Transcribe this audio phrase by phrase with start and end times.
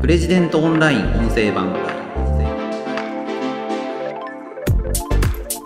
[0.00, 1.76] プレジデントオンライン音声版。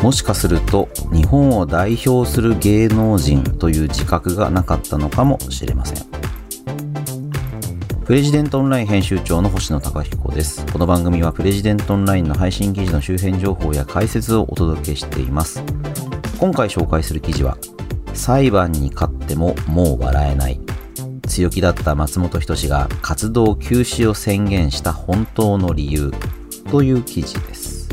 [0.00, 6.06] もしかすると日本を代表する芸能人という自覚がなかったのかもしれません。
[8.04, 10.66] プレジデントオンライン編集長の星野貴彦です。
[10.66, 15.62] この番組はプレジデントオンラインの配信記事の周辺情報や解説をお届けしています。
[16.40, 17.56] 今回紹介する記事は
[18.14, 20.63] 裁判に勝ってももう笑えない。
[21.34, 26.12] 強気だった松本人志が活動休止を宣言した本当の理由
[26.70, 27.88] という記事です。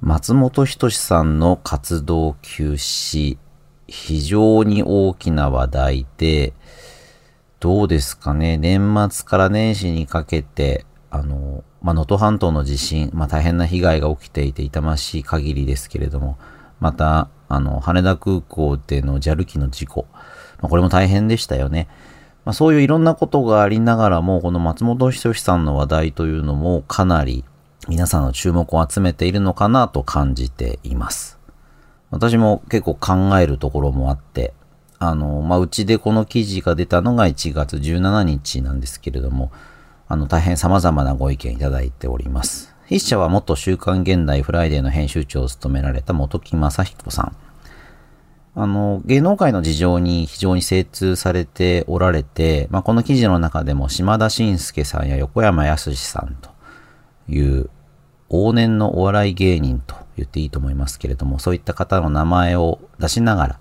[0.00, 3.38] 松本人志さんの活動休止
[3.86, 6.54] 非常に大きな話題で
[7.60, 8.56] どうですかね？
[8.56, 16.38] 年末から年始にかけてあのまあ、能登半島の地震、まあ、大変な被害が起きていて痛ましい限りですけれども、
[16.80, 20.06] また、あの、羽田空港での JAL 機の事故、
[20.60, 21.88] まあ、これも大変でしたよね。
[22.44, 27.44] まあ、そういういろんなことがありながらも、この松本人志さんの話題というのもかなり
[27.88, 31.38] 皆さんの注目を集めているのかなと感じています。
[32.10, 34.54] 私も結構考えるところもあって、
[34.98, 39.52] あの、まあ、うちでこの記事が出たのが1月17日なんですけれども、
[40.08, 42.74] あの、大変様々なご意見いただいております。
[42.84, 47.36] 筆者は元週刊現代フライデーの編集長を務められた元木昌彦さん。
[48.54, 56.50] あの、芸能界の事情に非常に精通されておられて、まあ、この記事の中でも島田紳介さんや横山康さんと
[57.28, 57.70] いう
[58.30, 63.60] 往年のお笑い芸人と言っていいと思いますけれども、そういった方の名前を出しながら、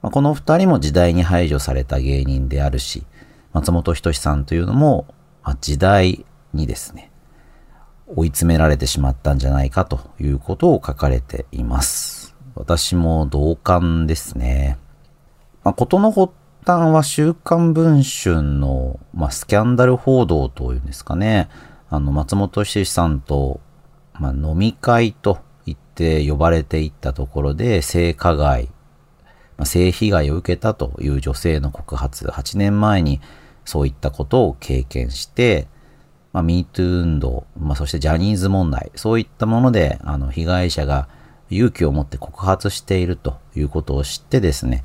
[0.00, 3.04] まあ、この二人も時代に排除された芸人であるし、
[3.52, 5.06] 松本人志さんというのも、
[5.56, 7.10] 時代にですね、
[8.14, 12.34] 追い詰められてしまったんじゃないかということを書かれています。
[12.54, 14.78] 私も同感ですね。
[15.62, 16.32] まあ、ことの発
[16.64, 21.48] 端は週刊文春の、まあ、スキャンダル報道というんですかね。
[21.90, 23.60] あの、松本志さんと、
[24.14, 28.66] まあ、飲み会と言って呼ばれていったところで性加害、
[29.56, 33.20] まあ、性被害を受けたという女性の告発、8年前に
[33.68, 35.68] そういったことを経験して、
[36.32, 41.06] まあ、MeToo 運動、まあ、そしてジャニーズ問題、そういったもので、あの、被害者が
[41.50, 44.84] 勇気を持って告発しているということを知ってですね、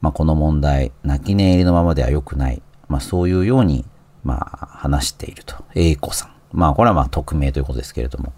[0.00, 3.84] まあ、この問題、泣き寝入りのままでは良くない、まあ、そういうように、
[4.24, 5.54] まあ、話していると。
[5.76, 6.30] 英子さん。
[6.50, 8.32] まあ、これはまあ、匿名ということですけれども。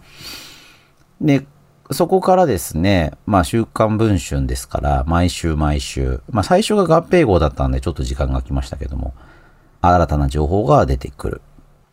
[1.23, 1.47] で、
[1.93, 9.15] そこからですね、まあ、週刊文春ですから、毎週毎週、まあ、最初が合併号だったんで、ちょっと時間が空きましたけども、
[9.95, 11.43] 新たな情報が出てくる。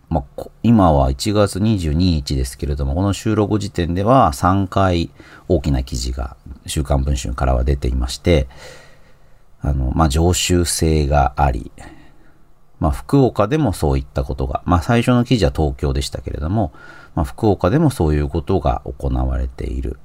[0.10, 5.10] まあ、今は1月22日ですけれども、この収録時点では3回
[5.48, 6.38] 大きな記事が
[6.68, 8.48] 週刊文春からは出ていまして、
[9.62, 11.72] あの、まあ、常習性があり、
[12.80, 16.74] まあ、福岡でもそういったことが、まあ、最初の記事は東京でしたけれども、
[17.16, 20.00] まあ、福岡でもそういうことが行われている。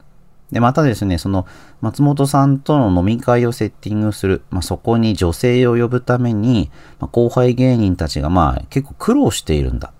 [0.50, 1.47] で、またですね、その
[1.81, 9.92] 松本さんとの飲み会をセッティングする、まあ、そこに女性を呼ぶために、まあ、後輩芸人たちがまあ結構苦労しているんだ。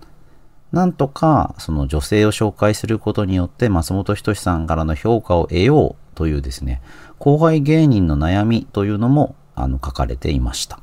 [0.71, 6.81] なんとかその女性を紹介することによって松本人志さんからの評価を得ようというですね、
[7.17, 10.79] 後輩芸人の悩みというのもあの書かれていました。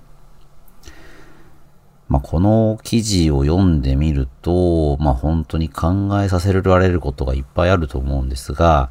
[2.08, 8.90] まあ、この記事を読んでみると、まあ、本当に考えさせられることがいっぱいあると思うんですが、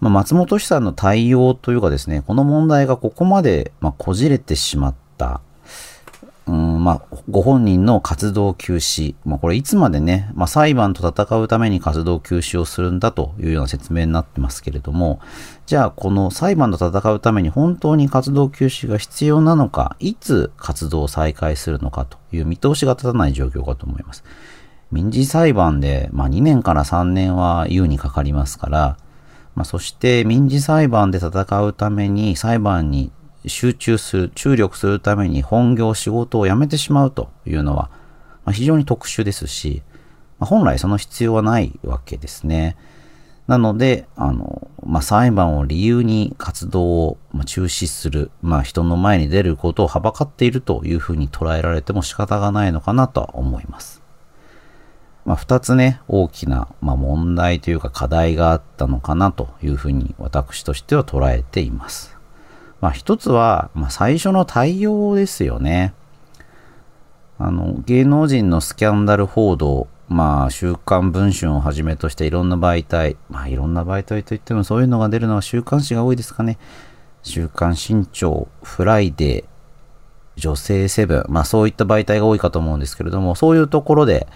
[0.00, 5.40] まあ、松本氏さんの対応というかですね、この問題がここまで、まあ、こじれてしまった、
[6.46, 15.18] うんまあ、ご本人の活動休止、まあ、これいつまでね、まあ、裁判と戦うために活動休止をするんだというような説明になってますけれども、
[15.66, 24.22] じゃあこの裁判と戦うために本当に活動休止が必要なのか、いつ活動を再開するのかという見通しが立たない状況かと思います。
[24.92, 28.96] 民事裁判で、まあ、2年から3年は優にかかりますから、
[29.56, 33.10] まあ、そして民事裁判で戦うために裁判に
[33.46, 37.90] 集中する、注力するために本業仕事を辞めてしまうというのは、
[38.44, 39.82] まあ、非常に特殊ですし、
[40.38, 42.76] まあ、本来その必要はないわけですね。
[43.46, 54.05] なので、あの、まあ、裁判を理由に活動を中止する、まあ、人の前に出ることをはばかっているというふうに捉えられても仕方がないのかなとは思います。
[55.26, 62.16] まあ、二つね、大きな、まあ、問題というか課題があったのかなというふうに私としては捉えています。
[62.80, 65.94] まあ、一つは、まあ、最初の対応ですよね。
[67.38, 76.56] あの、芸能人のスキャンダル報道、まあ、週刊文春をはじめとしていろんな媒体、まあ、いろんな媒体といってもそういうのが出るのは週刊誌が多いですかね。
[77.24, 79.44] 週刊新潮、フライデー、
[80.40, 84.28] 女性セブン、まあそういった媒体が多いかと思うんですけれども、そういうところで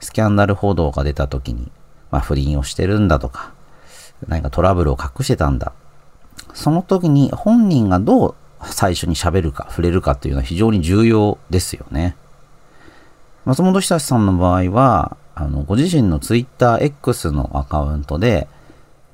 [0.00, 1.70] スキャンダル報道が出た時に、
[2.10, 3.52] まあ不倫をしてるんだとか、
[4.28, 5.72] 何かトラブルを隠してたんだ。
[6.54, 12.16] その時に本人がどう最初に喋るか、触れるかっていうのは非常に重要ですよね。
[13.44, 18.48] 松本人志さんの場合は、あの、ご自身の TwitterX のアカウントで、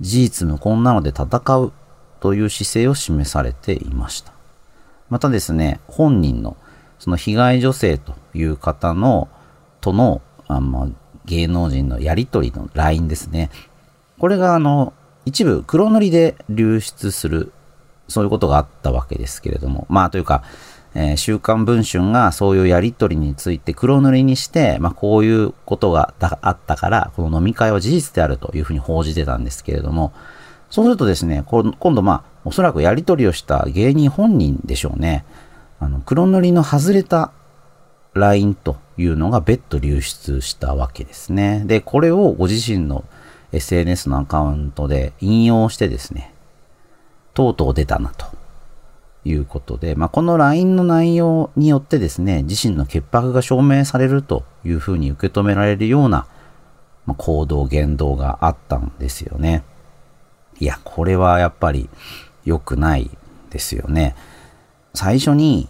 [0.00, 1.26] 事実無根なので戦
[1.58, 1.72] う
[2.20, 4.32] という姿勢を示されていました。
[5.10, 6.56] またですね、本人の、
[6.98, 9.28] その被害女性という方の、
[9.80, 10.22] との、
[10.56, 10.92] あの、
[11.24, 13.50] 芸能人のやりとりの LINE ですね。
[14.18, 14.92] これがあの、
[15.24, 17.52] 一部黒塗りで流出する、
[18.08, 20.42] そういうことがあったわけですけれども、まあというか、
[20.94, 30.12] えー、週刊文春がそういうやりとりについて黒塗りにして、まあこういうことがあったから、この飲み会は事実であるというふうに報じてたんですけれども、
[30.70, 35.24] そうするとですね、今度まあ、おそらくやりとりをした芸人本人でしょうね。
[35.78, 37.30] あの、黒塗りの外れた
[38.14, 41.64] LINE というのが別途流出したわけですね。
[41.66, 43.04] で、これをご自身の
[43.52, 46.32] SNS のアカウントで引用してですね、
[47.34, 48.26] とうとう出たなと
[49.24, 56.26] いうことで、まあ、この LINE の内容によってですね、自身の潔白が証明されるというふうに受け止められるような、
[57.06, 59.64] まあ、行動、言動があったんですよね。
[60.58, 61.88] いや、これはやっぱり
[62.44, 63.10] 良くない
[63.50, 64.14] ですよね。
[64.94, 65.68] 最初に、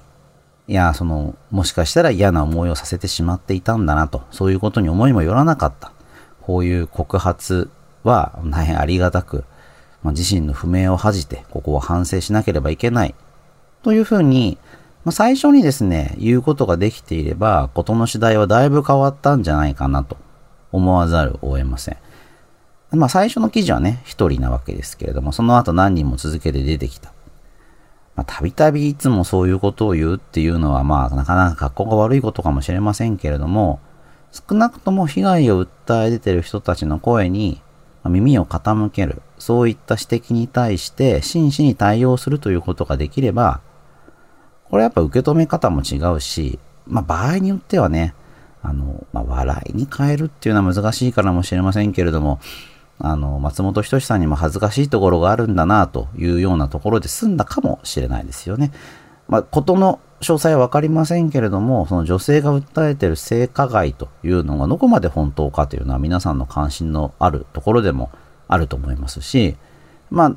[0.69, 5.93] いや、その、もしかしたら嫌な思いをさせてしまっていたんだなと、そういうことに思いもよらなかった。
[6.41, 7.70] こういう告発
[8.05, 9.44] は大変ありがたく、
[10.03, 13.14] まあ、自身の不明を恥じて、ここは反省しなければいけない。
[13.82, 14.59] というふうに、
[15.05, 20.17] まあ、最初にですね、言うことができていれば、ことの次第はだいぶ変わったんじゃないかなと
[20.70, 21.97] 思わざるを得ません。
[22.93, 27.12] まあ最初の記事はね、一人なわけですけれども、その後何人も続けて出てきた。
[28.14, 33.81] まあたびたびいつもそういうことを言うっていうのは、まあなかなか格好が悪いことかもしれませんけれども、
[34.32, 37.61] 少なくとも被害を訴え出てる人たちの声に
[38.05, 43.61] 耳を傾ける、そういった指摘に対して真摯に対応するということができれば、
[44.65, 48.15] これやっぱ受け止め方も違うし、まあ場合によってはね、
[48.62, 52.41] あの、まあ笑いに変えるっていうのは難しいからもしれませんけれども、
[53.05, 58.71] あの、松本人志さんにも恥ずかしいところがあるんだなというようなところで済んだかもしれないですよね。
[59.29, 68.11] まあ、ことの詳細はわかりませんけれども、その女性が訴えている性加害というのがどこまで本当かというのは皆さんの関心のあるところでも
[68.47, 69.57] あると思いますし、
[70.11, 70.37] まあ、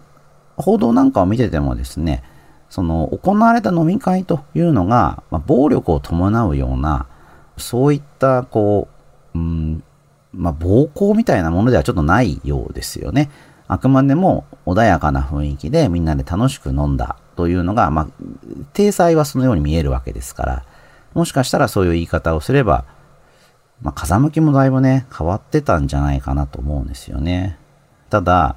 [0.58, 2.24] 報道なんかを見ててもですね、
[2.70, 7.06] その行われた飲み会というのが、まあ、暴力を伴うような、
[7.58, 8.88] そういった、こ
[9.36, 9.84] う、うん、
[10.36, 13.30] まあ、暴行みたいなものではちょっとないようですよね。
[13.68, 18.08] あくまでも穏やかな雰囲気でみんなで楽しく飲んだというのが、まあ、
[18.74, 20.66] 体裁はそのように見えるわけですから、
[21.14, 22.86] もしかしたらそういう言い方をすれば、
[23.82, 27.58] まあ、風向きもだいぶね、変わってたんじゃないかなと思うんですよね。
[28.10, 28.56] ただ、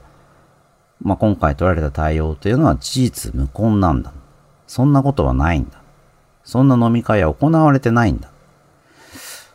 [1.00, 4.12] まあ、今回取られた対応というのは事実無根なんだ。
[4.66, 5.80] そんなことはないんだ。
[6.44, 8.30] そんな飲み会は行われてないんだ。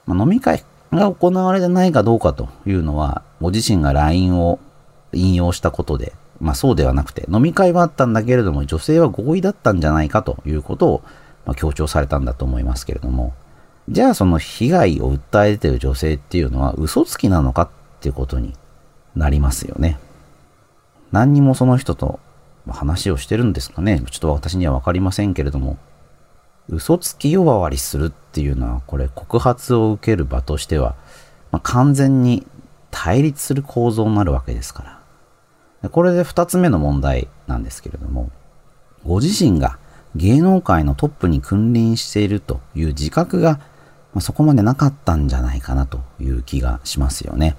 [0.05, 0.63] まあ、飲み会
[0.95, 4.59] が行われてないかどうかというのは、ご自身が LINE を
[5.11, 11.03] 引用したことで、まあそうではなくて、飲み会はあったんだけれども、女性は合意だったんじゃないかということを、
[11.45, 13.33] まあ、強調されたんだと思いますけれども、
[13.89, 17.69] じゃあその被害を訴えている女性っていうのは嘘つきなのかっ
[17.99, 18.53] ていうことに
[19.15, 19.99] なりますよね。
[21.11, 22.19] 何にもその人と
[22.67, 24.01] 話をしてるんですかね。
[24.09, 25.77] ちょっと私にはわかりませんけれども、
[26.69, 30.95] 嘘つき呼ばわりするっていうのは、これ告発を受ける場としては、
[31.51, 32.45] まあ、完全に
[32.91, 34.99] 対立する構造になるわけですか
[35.83, 35.89] ら。
[35.89, 38.31] これで二つ目の問題なんですけれども、
[39.05, 39.77] ご自身が
[40.15, 43.59] 芸能界のトップに君臨しているという自覚が、
[44.13, 47.55] まあ、そこまでなかったんじゃないかなという気がしますよね。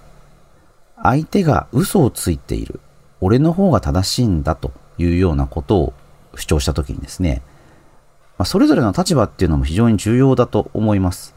[1.02, 2.80] 相手が嘘をついている、
[3.20, 5.92] 俺の方が正しいんだというようなことを
[6.36, 7.42] 主張したときにですね、
[8.36, 11.34] まあ、それぞれの立場っていうのも非常に重要だと思います。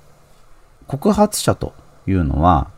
[0.87, 1.73] 告発者と
[2.07, 2.69] いうのは、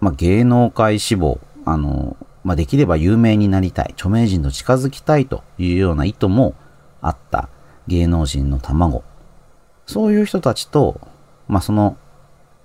[0.00, 6.54] まあ、芸能界志望、あの、まあ、できれば有名になりたい、著名人と近づきたいというような意図も
[7.02, 7.48] あった
[7.88, 9.02] 芸能人の卵。
[9.86, 11.00] そういう人たちと、
[11.48, 11.96] まあ、その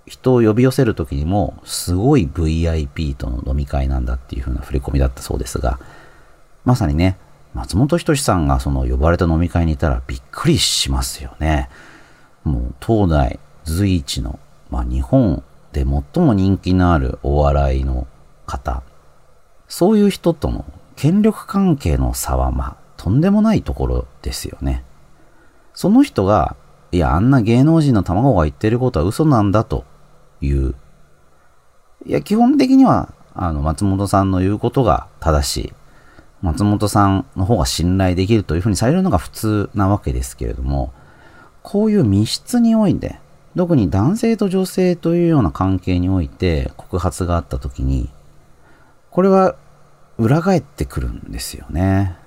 [0.06, 5.80] 人を呼び寄せるときにも、すごい VIP との飲み会なんだっていう風な触れ込みだったそうですが、
[6.64, 7.18] まさにね、
[7.54, 11.70] 松本人志さんがその呼ばれた飲み会にいたらびっくりしますよね。
[12.44, 14.40] もう東大随一の、
[14.70, 15.44] まあ、日本
[15.74, 18.08] で最も人気のあるお笑いの
[18.46, 18.84] 方。
[19.68, 20.66] そういう人との
[20.96, 24.84] 権力関係の差はまあとんでもないところですよね。
[25.74, 26.56] その人が、
[26.92, 29.86] いや、あんな芸能人の卵が言ってることは嘘なんだと
[30.40, 30.76] いう。
[32.06, 35.74] いや、基本的には、あの、松本さんの言うことが正しい。
[36.42, 40.92] 松本さんの方が信頼できるというふうにされるのが普通なわけですけれども、
[41.62, 43.20] こういう密室において、
[43.56, 48.10] 特に男性と女性というような関係において告発があった時に、
[49.12, 49.56] これは
[50.18, 52.18] 裏返ってくるんですよね。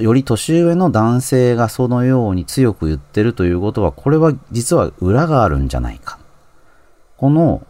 [0.00, 6.18] より年上の男性がそのように強く言ってるということは、これは実は裏があるんじゃないか。
[7.16, 7.66] この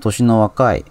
[0.00, 0.84] 年の若い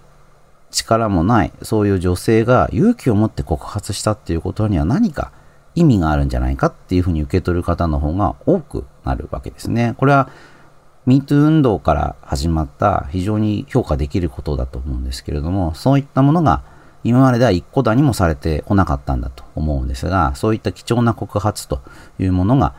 [0.71, 5.31] 力もないそういう女性が勇気を持って告発したっていうことには何か
[5.75, 9.95] 意味があるんじゃないかっていうふうに受け取る方の方が多くなるわけですね。
[9.97, 10.29] これは
[11.07, 16.63] MeToo 運動から始まった非常に評価できることだと思うんですけれども、そういったものが
[17.03, 21.81] 今まででは一個だにもされてこなかったんだと思うんですが、そういった貴重な告発と
[22.19, 22.75] いうものが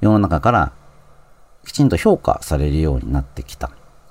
[0.00, 0.72] 世の中から
[1.64, 3.70] きちんと評価されるようになってきた。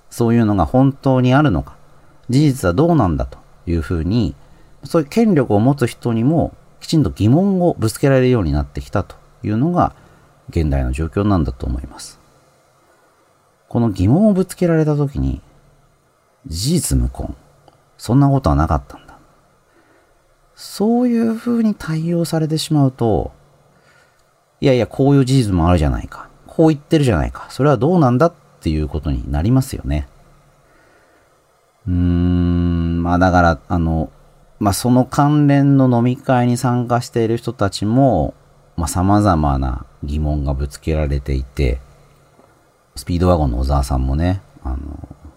[0.09, 1.75] そういうのが本当にあるのか、
[2.29, 4.35] 事実はどうなんだというふうに、
[4.83, 9.93] そういう権力を持つ人にもきちんと疑問をぶつけられるようになってきたというのが
[10.49, 12.19] 現代の状況なんだと思います。
[13.69, 15.41] この疑問をぶつけられたときに、
[16.45, 17.33] 事実無根。
[17.97, 19.17] そんなことはなかったんだ。
[20.55, 23.31] そういうふうに対応されてしまうと、
[24.61, 26.27] いやいや、こういう事実もあるじゃないか。
[26.45, 27.47] こう言ってるじゃないか。
[27.49, 30.07] それはどうなんだっていうことになりますよね。
[31.87, 34.11] うーん、まあだから、あの、
[34.59, 38.33] まあその関連の飲み会に参加している人たちも、
[38.77, 41.79] まあ様々な疑問がぶつけられていて、
[42.95, 44.77] スピードワゴンの小沢さんもね、あの、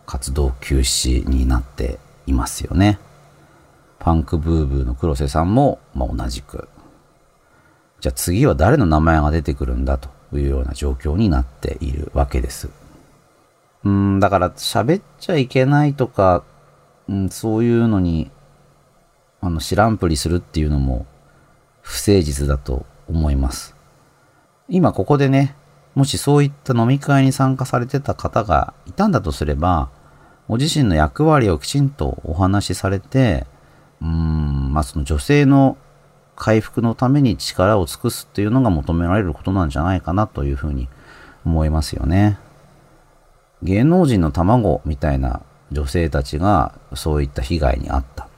[0.06, 2.98] 活動休止になっていますよね。
[3.98, 6.68] パンクブーブーの黒瀬さんも、まあ、同じく。
[8.00, 12.68] じゃあ次は誰の名前が出てくるんだというような状況になっているわけです。
[13.87, 16.43] うん、だから喋っちゃいけないとか、
[17.09, 18.33] うん、そういうのに、
[19.40, 21.07] あの、知らんぷりするっていうのも
[21.83, 23.76] 不誠実だと思います。
[24.69, 25.55] 今ここでね、
[25.95, 29.88] もしそういった飲み会に参加されてた方がいたんだとすれば、
[30.49, 33.47] ご自身の役割をきちんとお話しされて、
[34.02, 35.78] うーん、まあその女性の
[36.35, 40.88] 回復のために力を尽くすっていうのが求められることなんじゃないかなというふうに
[41.45, 42.40] 思いますよね。
[43.62, 48.28] 芸能人の卵みたいな女性たちがそういった被害に遭った。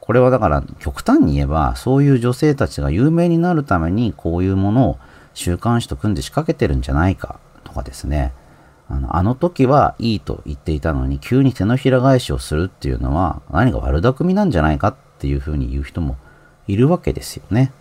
[0.00, 4.98] これはだから極端に言えばそういう女性たちが有名になるためにこういうものを
[5.34, 8.32] 週刊誌と組んで仕掛けてるんじゃないかとかですね。
[8.90, 16.16] あのあの時はいいと言っていたのに急に手のひら返しをするっていうのは何か悪巧みなんじゃないかっていうふうに言う人も
[16.68, 17.72] いるわけですよね。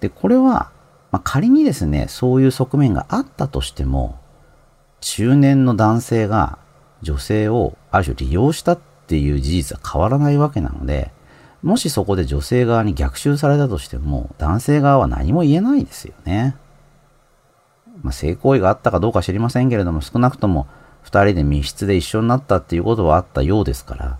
[0.00, 0.70] で、これは、
[1.10, 4.18] まあ、仮にですね、そういう側面があったとしても、
[5.00, 6.58] 中年の男性が
[7.02, 11.12] 女性をある種利用したっていう事実は変わらないわけなので、
[11.62, 16.56] もしそこで女性側に逆襲されたとしても、男性側は何も言えないですよね。
[18.02, 20.66] まあ、性行為があったかどうか知りませんけれども、少なくとも
[21.02, 24.18] 二人で密室で一緒になったっていうことはあったようですから、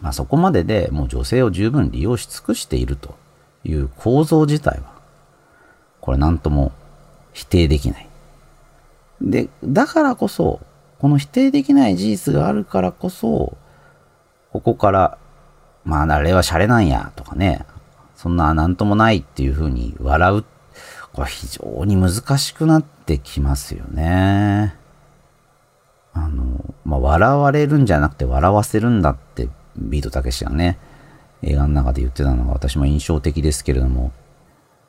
[0.00, 3.16] まあ、そこまででもう女性を十分利用し尽くしていると
[3.64, 4.92] いう構造自体は、
[6.00, 6.72] これ何とも
[7.32, 8.07] 否定できない。
[9.20, 10.60] で、だからこそ、
[10.98, 13.56] この否定できない事実があるからこそ、
[14.52, 15.18] ここから
[15.88, 17.64] まあ、あれはシャレなんや、とかね、
[18.14, 20.44] そんななんともないっていうふうに笑う。
[21.14, 24.76] これ非常に難しくなってきますよね。
[26.12, 29.48] あの、まあ、笑われるんじゃなくて笑わせるんだって
[29.78, 30.78] ビートたけしがね、
[31.42, 34.12] 映画の中で言ってたのが私も印象的ですけれども、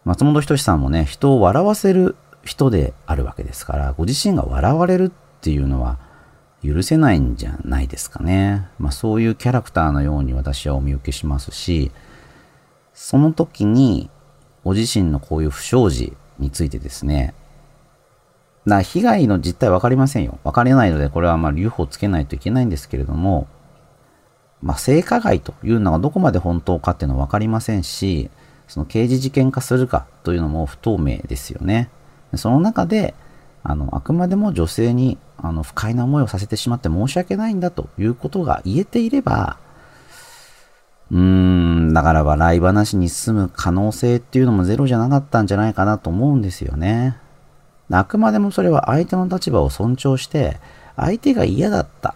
[0.03, 5.97] 松本人志さんもね、人を笑わせる人であるわけですから、ご自身が笑われるっていうのは、
[6.63, 8.67] 許せないんじゃないですかね。
[8.79, 11.91] まあそういうキャラクターのように私はお見受けしますし、
[12.93, 14.09] その時に
[14.65, 17.33] ご自身のこういう不祥事についてですね、
[18.65, 20.37] な被害の実態分かりませんよ。
[20.43, 23.47] 分かれないので、これはまあ留保つけないといけないんですけれども、
[24.61, 28.29] まあ、性加害というのがどこまで本当かっていうのは分かりませんし、
[28.67, 31.89] その刑事事件化するかというのも不透明ですよね。
[32.35, 33.15] その中で、
[33.63, 39.57] あの、あくまでも女性にあの不快な思いをさせてしまって申し訳ないんだということが言えていれば、
[41.11, 47.17] うーん、だから笑い話に進む可能性っていうのもゼロじゃなかったんじゃないかなと思うんですよね。
[47.91, 50.59] あくまでもそれは相手の立場を尊重して、
[50.95, 52.15] 相手が嫌だった。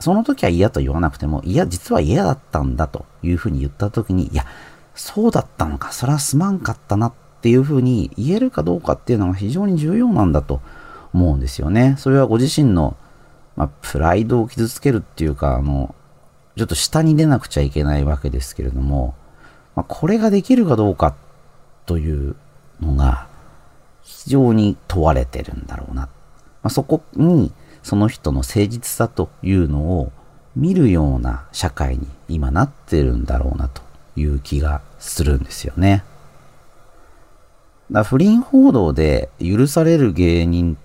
[0.00, 4.44] その時は嫌と言わなくても、いや、実は嫌だったんだというふうに言った時に、いや、
[4.94, 10.60] そうだったのか、それはすまんかったなっっていうふうに言えるかどうかっていうのが非常に重要なんだと
[11.12, 11.94] 思うんですよね。
[11.98, 12.96] それはご自身の、
[13.56, 15.94] まあ、プライドを傷つけるっていうか、あの、
[16.56, 19.14] ちょっと下に出なくちゃいけないわけですけれども、
[19.74, 21.14] まあ、これができるかどうか
[21.84, 22.36] という
[22.80, 23.26] のが
[24.02, 26.02] 非常に問われてるんだろうな。
[26.02, 26.08] ま
[26.64, 27.52] あ、そこに
[27.82, 30.12] その人の誠実さというのを
[30.56, 33.82] 見るような社会に今なってるんだろうなと
[34.16, 36.02] いう気がするんですよね。
[37.90, 40.76] だ不倫報道で許される芸人、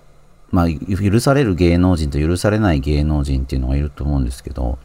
[0.50, 4.78] まあ、許される芸能人と許されない芸能人っていうのがいると思うんですけど、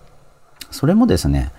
[0.72, 1.52] それもですね、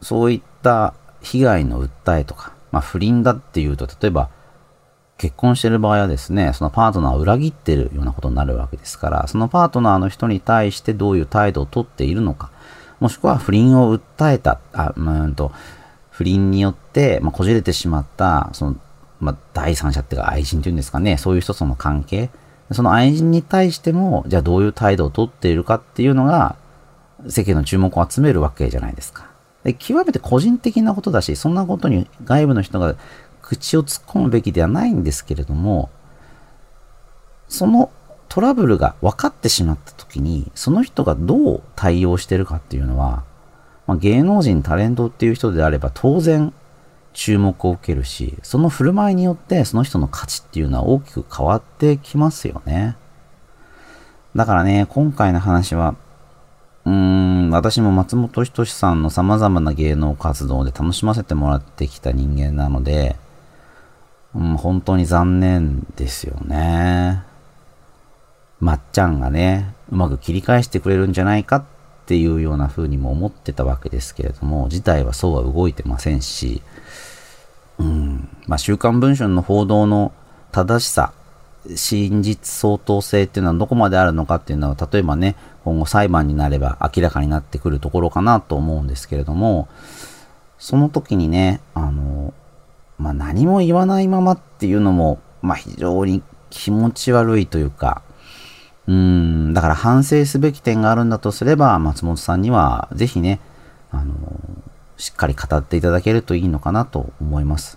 [0.00, 4.30] そういった被害の訴えとか、まあ、不倫だっていうと、例えば、
[5.18, 12.50] 結婚してる場合はですね、そのパートナーを裏切ってるようなことになるわけですから、そのパートナーの人に対してどういう態度をとっているのか、
[12.98, 15.52] もしくは不倫を訴えた、あ、うんと、
[16.10, 18.76] 不倫によって、まあ、こじれてしまった、その、
[19.22, 22.28] まあ、第三者っていうか愛人っていうんですかね、そういう人との関係、
[22.72, 26.56] その愛人に対しても、じゃあどういう態度をとっているかっていうのが、
[27.28, 29.30] 世間の注目を集めるわけじゃないですか。
[29.62, 32.96] で極めて個人的なことだし、そんなことに外部の人が
[33.42, 35.88] 口を突っ込むべきではないんですけれども、
[37.48, 37.92] その
[38.28, 43.22] トラブルが分かってしまった時に、その人がどう対応してるかっていうのは、
[43.86, 46.52] まあ、芸能人、タレントっていう人であれば当然
[47.12, 52.96] 注目を受けるし、その振る舞いによってその人の価値っていうのは大きく変わってきますよね。
[54.34, 55.94] だからね、今回の話は
[56.84, 63.16] うーん、私も松本人志さんの様々な芸能活動で楽しませてもらってきた人間なので、
[64.34, 67.22] うん、本当に残念ですよね。
[68.58, 71.64] まっちゃんがね、うまく切り返してくれるんじゃないかっ
[72.06, 76.62] ていうような風にも思ってたわけですけれども、事態はそうは動いてませんし、
[77.82, 80.12] うん、まあ、週刊文春の報道の
[80.52, 81.12] 正しさ、
[81.74, 89.68] 真実相当性っていうのはどこまであるのかっていうのは、例えばね、今後裁判になれば明らかになってくるところかなと思うんですけれども、
[90.58, 92.32] その時にね、あの、
[92.98, 98.02] まあ、何も言わないままっていうのも、まあ、非常に気持ち悪いというか、
[98.86, 103.40] うん、だから反省すべき点があるんだとすれば、松本さんにはぜひね、
[103.90, 104.14] あの、
[105.02, 107.76] しっかり語っていただけるといいのかなと思います。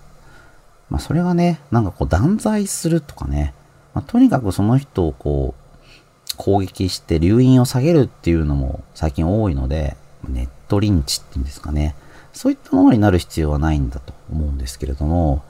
[0.91, 3.55] まあ、それがね、なんかこう断罪するとかね、
[3.95, 9.97] まあ、とにかくその人をこう、攻撃して留飲を下げるっていうのも最近多いので、
[10.29, 11.95] ネットリンチっていうんですかね。
[12.31, 15.41] そういったものになる必要はないんだと思うんですけれども、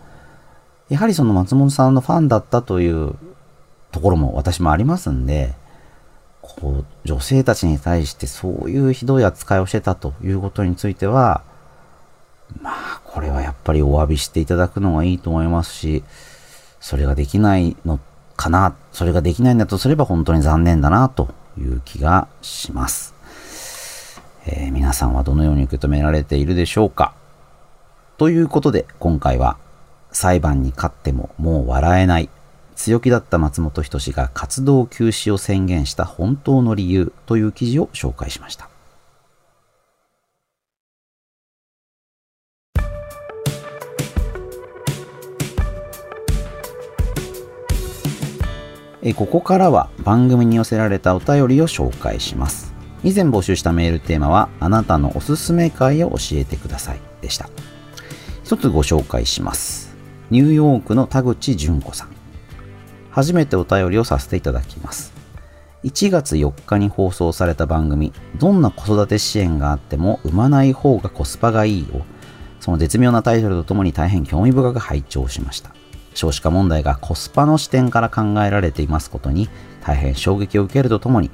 [0.88, 3.16] やはりその松本さんのファンだったという
[3.92, 5.56] ところも私もありますんで、
[6.42, 11.44] こう、女性たちに対してそういうひどい扱いをしてたということについては、
[12.62, 16.04] まあ、これはやっぱりお詫びしていただくのがいいと思いますし、
[16.80, 18.00] それができないの
[18.36, 23.16] かな、それができないんだとすれば本当に残念だなという気がします。
[24.48, 27.14] えー、皆さんはどのように受け止められているでしょうか
[28.18, 29.58] ということで今回は
[30.12, 32.30] 裁判に勝ってももう笑えない
[32.76, 38.70] 強気だった松本人志が活動休止を宣言した本当の理由という記事を紹介しました。
[49.08, 52.74] えここからは番組に寄せられたお便りを紹介します。
[53.04, 57.48] 以前募集したメールテーマは、あなたのおすすめ会を教えてくださいでした。
[58.44, 59.96] 一つご紹介します。
[60.32, 62.10] ニューヨークの田口純子さん。
[63.12, 65.14] 初めてお便りをさせていただきます。
[65.84, 72.02] 1月4日に放送された番組、どんな子育て支援があっても産まない方がコスパがいいを、
[72.60, 75.76] その絶妙なタイトルとともに大変興味深く拝聴しました。
[76.16, 79.50] 少子化問題がコスパの視点から考えられていますことに
[79.82, 81.30] 大変衝撃を受けるとともに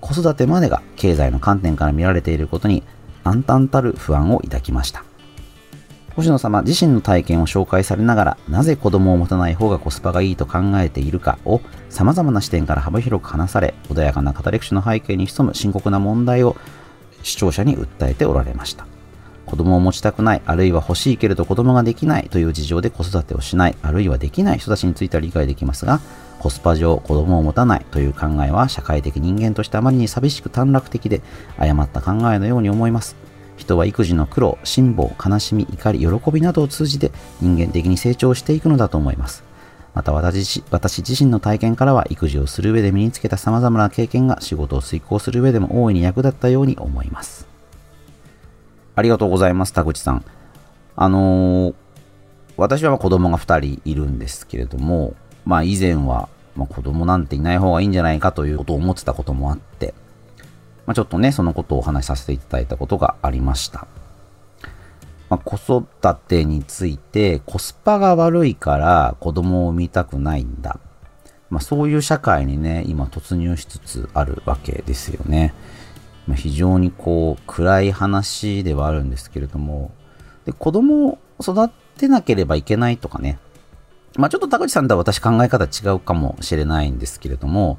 [0.00, 2.82] 子育てまでが経済の観点から見られていることに
[3.22, 5.04] 暗淡たる不安を抱きました。
[6.16, 16.56] 星野様自身の体験を紹介されながらなぜ子供を持たない方がコスパがいいと考えているかを様々な視点から幅広く話され穏やかな語り口の背景に潜む深刻な問題を
[17.22, 18.86] 視聴者に訴えておられました。
[19.50, 26.00] 子供を持ちたくない、あるいは欲しいけれど子供ができないという事情で子育てをしない、あるいはできない人たちについては理解できますが、
[26.38, 31.20] コスパ上子供を持たないという考えは社会的人間としてあまりに寂しく短絡的で
[31.58, 33.16] 誤った考えのように思います。
[33.56, 37.10] 人は育児の苦労、辛抱、悲しみ、怒り、喜びなどを通じて
[37.42, 39.44] 人間的に成長していくのだと思います。
[39.92, 47.49] また私自身の体験からは育児をする上で身につけた様々な経験が仕事を遂行する上でも大いに役立ったように思います。
[48.94, 50.24] ありがとうございます、田口さん。
[50.96, 51.74] あのー、
[52.56, 59.94] 私は子供が2人いるんですけれども、まあ以前は、ま子供なんていない方がいいんじゃないかということを思ってたこともあって、
[60.86, 63.86] まあ、ちょっとね、そのことをお話しさせていただいたことがありました。
[65.28, 65.86] まあ、子育
[66.26, 70.80] てについてコスパが悪いから子供を産みたくないんだ。
[71.48, 75.54] まあ、そういう社会にね、今突入しつつあるわけですよね。
[76.26, 79.90] まあ、非常にこう暗い話ではあるんですけれども、
[80.44, 83.38] で子供を育てなければいけないとかね、
[84.16, 87.78] まあ、ちょっと田口さんとは私考え方違うかもしれないんですけれども、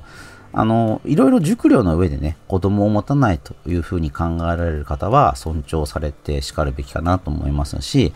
[0.53, 8.13] あの、いろいろ熟慮の上でね、子供を持たないというふうに考えられる方は尊重されてしかるべきかなと思いますし、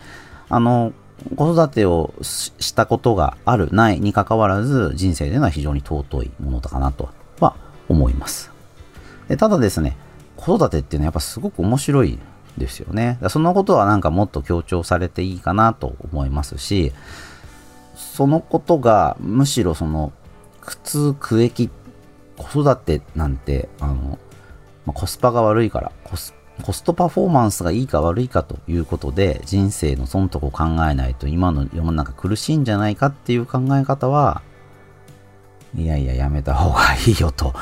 [0.48, 0.92] あの、
[1.34, 7.08] 子育てをしたことがある、ないにかかわらず、人生でのは非常に尊いものだかなと
[7.40, 7.56] は
[7.88, 8.50] 思います。
[9.28, 9.96] でただですね、
[10.46, 12.18] 子育てっていうのはやっぱすごく面白い
[12.56, 13.18] ですよね。
[13.28, 16.92] そのことはなんかもっと強調されていいかなと思いますし、
[17.96, 20.12] そのことがむしろその
[20.60, 21.68] 苦痛苦役
[22.36, 24.18] 子育てなんてあの、
[24.84, 34.42] まあ、コスパが悪いからコスコストパフォーマンスがいいか悪いかということで人生の損得を考えないと今の世の中苦しいんじゃないかっていう考え方は
[35.76, 37.52] いやいややめた方がいいよと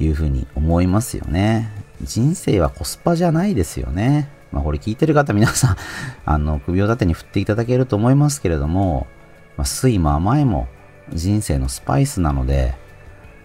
[0.00, 1.77] いうふうに思いますよね。
[2.02, 4.30] 人生はコスパじゃないですよね。
[4.52, 5.76] まあこれ聞いてる方皆さん
[6.24, 9.06] あの首を縦に振っていただけると思いますけれども、
[9.56, 10.68] まあ、酸も甘いも
[11.12, 12.74] 人生のスパイスなので、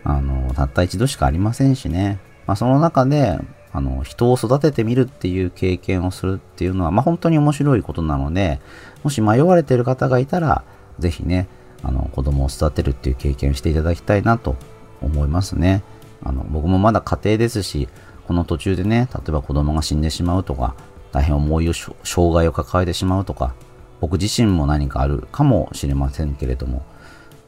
[0.03, 2.19] あの、たった一度しかありませんしね。
[2.45, 3.39] まあ、その中で、
[3.71, 8.59] あの、人を育ててみるっていう経験をするっていうのは、まあ、本当に面白いことなので、
[9.03, 10.63] もし迷われてる方がいたら、
[10.99, 11.47] ぜひね、
[11.81, 14.57] あの、子供を育てるっていう経験をしていただきたいなと
[15.01, 15.83] 思いますね。
[16.21, 17.87] あの、僕もまだ家庭ですし、
[18.27, 20.75] この途中でね、例えば子供が死んでしまうとか、
[21.11, 21.71] 大変重い
[22.03, 23.53] 障害を抱えてしまうとか、
[24.01, 26.83] 僕自身も何かあるかもしれませんけれども、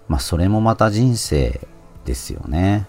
[0.07, 1.59] まあ、それもまた人生
[2.05, 2.87] ですよね。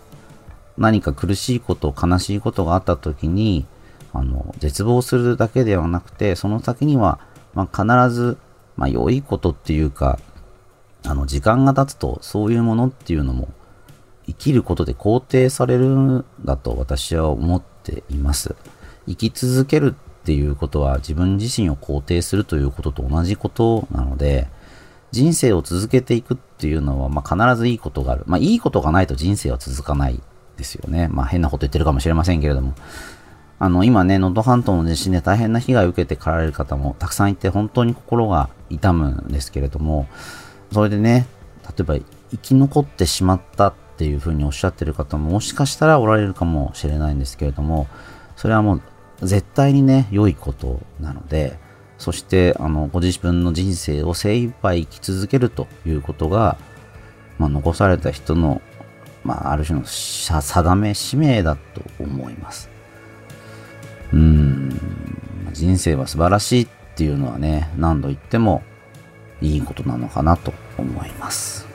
[0.76, 3.66] 何か苦しいこと、悲しいことがあった時に、
[4.12, 7.18] あの、絶望するだけではなくて、その先には、
[7.54, 8.36] まあ、必ず、
[8.76, 10.18] まあ、良いことっていうか、
[11.06, 13.48] あの、時間が経つと、そういうものっていうのも、
[14.26, 18.56] 生きることで肯定されるんだと私は思ってています。
[19.06, 24.48] 生き続けるっていうことは自分自身を肯定するということと同じことなので、
[25.12, 28.24] 人生を続けていくっていうのは、まあ、必ずいいことがある。
[28.26, 30.20] まあ、いいことがないと人生は続かない
[30.56, 31.08] ですよね。
[31.08, 32.74] まあ、変なこと言ってるかもしれませんけれども。
[33.58, 40.08] あの、今ね、能登半島の地震で大変な被害を受けてかられる方もたくさんいて、本当に心が痛むんですけれども、
[40.72, 41.26] それでね、
[41.64, 41.94] 例えば
[42.30, 47.88] 生き残ってしまったっっていうふうにおっしゃってる方ももしかしたらおられるかもしれないんですけれども、
[48.36, 48.82] それはもう
[49.22, 51.58] 絶対にね、良いことなので、
[51.96, 56.58] そして、あの、ご自分の人生を精一杯生き続けるということが、
[57.38, 58.60] まあ、残された人の、
[59.24, 62.68] まあ、ある種の定め、使命だと思います。
[64.12, 64.78] うん、
[65.52, 68.62] 人生は素晴らしいっていうのはね、何度言っても
[69.40, 71.65] いいことなのかなと思います。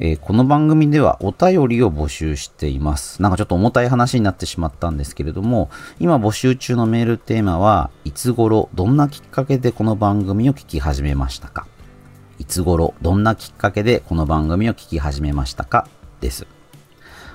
[0.00, 3.20] えー、この番組ではお便りを募集しています。
[3.20, 11.66] なんかちょっと重たい話になってしまったんですけれども、今募集中のメールテーマは、いつ頃、どんなきっかけでこの番組を聞き始めましたか？
[12.38, 15.88] いつ頃、どんなきっかけでこの番組を聞き始めましたか？
[16.20, 16.46] です。